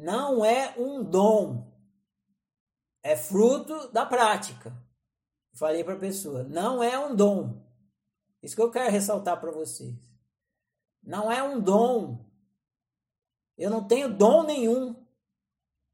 [0.00, 1.70] não é um dom.
[3.02, 4.74] É fruto da prática.
[5.52, 7.62] Falei para a pessoa, não é um dom.
[8.42, 9.94] Isso que eu quero ressaltar para vocês.
[11.02, 12.24] Não é um dom.
[13.58, 15.06] Eu não tenho dom nenhum.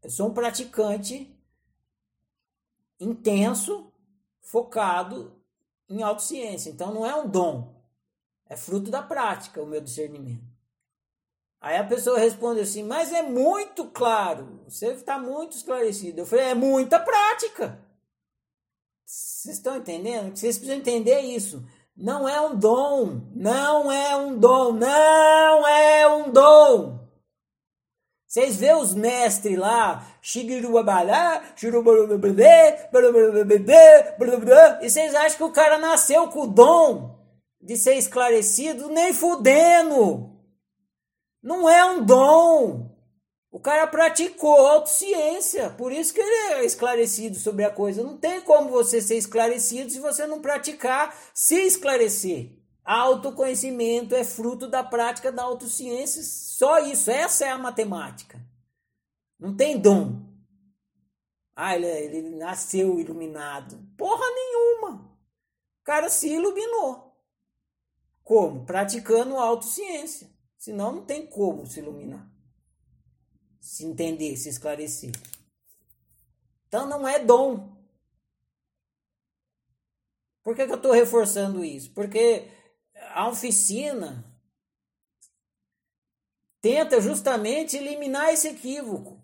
[0.00, 1.36] Eu sou um praticante
[3.00, 3.92] intenso,
[4.40, 5.42] focado
[5.88, 6.70] em autociência.
[6.70, 7.82] Então não é um dom.
[8.46, 10.57] É fruto da prática o meu discernimento.
[11.60, 16.20] Aí a pessoa responde assim, mas é muito claro, você está muito esclarecido.
[16.20, 17.78] Eu falei, é muita prática.
[19.04, 20.36] Vocês estão entendendo?
[20.36, 21.64] Vocês precisam entender isso.
[21.96, 27.08] Não é um dom, não é um dom, não é um dom.
[28.24, 30.06] Vocês vê os mestres lá,
[34.80, 37.18] e vocês acham que o cara nasceu com o dom
[37.60, 38.90] de ser esclarecido?
[38.90, 40.37] Nem fudendo.
[41.42, 42.96] Não é um dom.
[43.50, 48.02] O cara praticou autociência, por isso que ele é esclarecido sobre a coisa.
[48.02, 52.52] Não tem como você ser esclarecido se você não praticar se esclarecer.
[52.84, 58.40] Autoconhecimento é fruto da prática da autociência, só isso, essa é a matemática.
[59.38, 60.22] Não tem dom.
[61.54, 63.78] Ah, ele, ele nasceu iluminado.
[63.96, 65.10] Porra nenhuma.
[65.80, 67.14] O cara se iluminou.
[68.22, 68.64] Como?
[68.64, 70.30] Praticando autociência.
[70.58, 72.28] Senão não tem como se iluminar.
[73.60, 75.12] Se entender, se esclarecer.
[76.66, 77.76] Então não é dom.
[80.42, 81.92] Por que, que eu estou reforçando isso?
[81.92, 82.50] Porque
[83.12, 84.24] a oficina
[86.60, 89.22] tenta justamente eliminar esse equívoco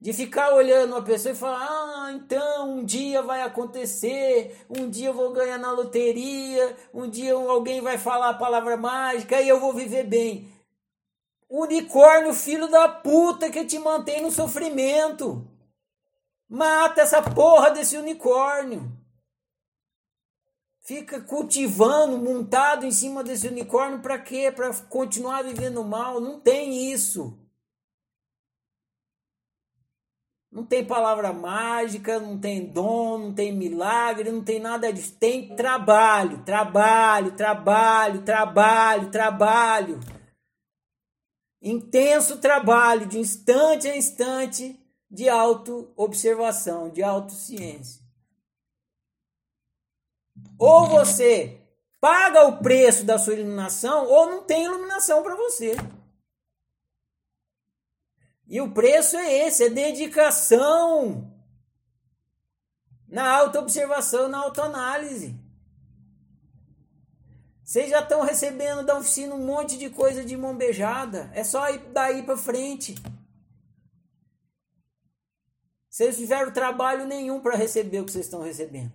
[0.00, 5.08] de ficar olhando uma pessoa e falar: ah, então um dia vai acontecer, um dia
[5.08, 9.58] eu vou ganhar na loteria, um dia alguém vai falar a palavra mágica e eu
[9.58, 10.52] vou viver bem.
[11.48, 15.48] Unicórnio, filho da puta que te mantém no sofrimento.
[16.48, 18.92] Mata essa porra desse unicórnio.
[20.82, 24.52] Fica cultivando, montado em cima desse unicórnio para quê?
[24.54, 26.20] Para continuar vivendo mal?
[26.20, 27.36] Não tem isso.
[30.56, 35.14] Não tem palavra mágica, não tem dom, não tem milagre, não tem nada disso.
[35.20, 40.00] Tem trabalho, trabalho, trabalho, trabalho, trabalho.
[41.60, 44.80] Intenso trabalho de instante a instante
[45.10, 48.02] de auto-observação, de autociência.
[50.58, 51.60] Ou você
[52.00, 55.76] paga o preço da sua iluminação, ou não tem iluminação para você.
[58.46, 61.32] E o preço é esse, é dedicação
[63.08, 65.34] na autoobservação, na autoanálise.
[67.64, 71.28] Vocês já estão recebendo da oficina um monte de coisa de mão beijada.
[71.34, 72.94] É só ir daí para frente.
[75.90, 78.92] Vocês tiveram trabalho nenhum para receber o que vocês estão recebendo.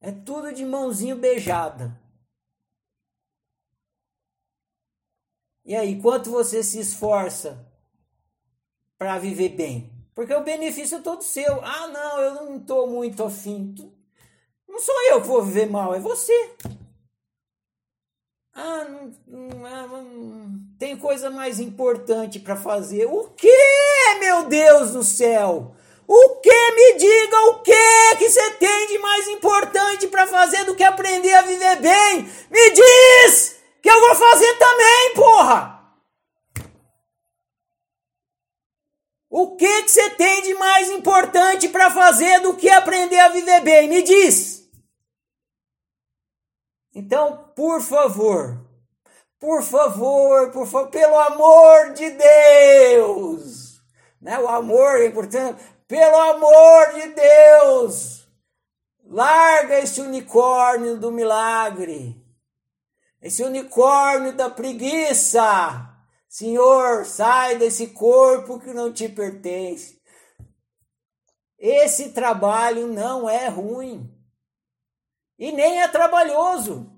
[0.00, 2.00] É tudo de mãozinho beijada.
[5.64, 7.73] E aí, quanto você se esforça
[8.98, 9.90] para viver bem.
[10.14, 11.60] Porque o benefício é todo seu.
[11.62, 13.74] Ah, não, eu não estou muito afim.
[14.68, 16.50] Não sou eu que vou viver mal, é você.
[18.54, 23.06] Ah, não, não, não, tem coisa mais importante para fazer.
[23.06, 23.48] O que,
[24.20, 25.74] meu Deus do céu?
[26.06, 26.54] O que?
[26.74, 31.32] Me diga o que que você tem de mais importante para fazer do que aprender
[31.34, 32.28] a viver bem?
[32.50, 35.73] Me diz que eu vou fazer também, porra!
[39.36, 43.62] O que, que você tem de mais importante para fazer do que aprender a viver
[43.62, 43.88] bem?
[43.88, 44.70] Me diz.
[46.94, 48.64] Então, por favor,
[49.40, 53.82] por favor, por favor, pelo amor de Deus,
[54.20, 54.38] né?
[54.38, 55.60] O amor é importante.
[55.88, 58.28] Pelo amor de Deus,
[59.04, 62.24] larga esse unicórnio do milagre,
[63.20, 65.92] esse unicórnio da preguiça
[66.34, 70.02] Senhor, sai desse corpo que não te pertence.
[71.56, 74.12] Esse trabalho não é ruim.
[75.38, 76.92] E nem é trabalhoso.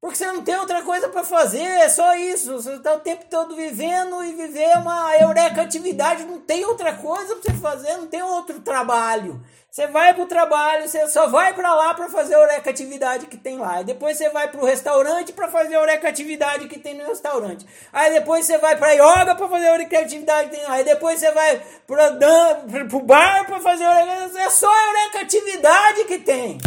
[0.00, 2.54] Porque você não tem outra coisa para fazer, é só isso.
[2.54, 7.36] Você está o tempo todo vivendo e viver uma eureka atividade, não tem outra coisa
[7.36, 9.40] para você fazer, não tem outro trabalho.
[9.70, 13.26] Você vai para o trabalho, você só vai para lá para fazer a eureka atividade
[13.26, 13.82] que tem lá.
[13.82, 17.06] E depois você vai para o restaurante para fazer a eureka atividade que tem no
[17.06, 17.64] restaurante.
[17.92, 20.72] Aí depois você vai para yoga para fazer a eureka atividade que tem lá.
[20.72, 24.40] Aí depois você vai para o bar para fazer a eureka...
[24.40, 26.58] É só a eureka atividade que tem.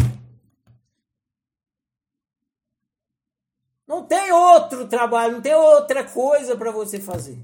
[3.94, 7.38] Não tem outro trabalho, não tem outra coisa para você fazer.